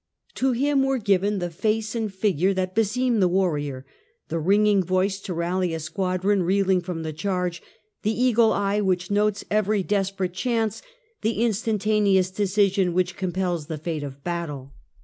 To 0.33 0.53
him 0.53 0.81
were 0.81 0.97
given 0.97 1.37
the 1.37 1.51
face 1.51 1.93
and 1.93 2.11
figure 2.11 2.55
that 2.55 2.73
beseem 2.73 3.19
the 3.19 3.27
warrior, 3.27 3.85
the 4.29 4.39
ringing 4.39 4.81
voice 4.83 5.19
to 5.19 5.33
rally 5.35 5.75
a 5.75 5.79
squadron 5.79 6.41
reeling 6.41 6.81
from 6.81 7.03
the 7.03 7.13
charge, 7.13 7.61
the 8.01 8.09
'eagle 8.19 8.51
eye* 8.51 8.81
which 8.81 9.11
notes 9.11 9.45
every 9.51 9.83
desperate 9.83 10.33
chance, 10.33 10.81
the 11.21 11.43
instantaneous 11.43 12.31
decision 12.31 12.95
which 12.95 13.15
compels 13.15 13.67
the 13.67 13.77
fate 13.77 14.01
of 14.01 14.23
battle. 14.23 14.73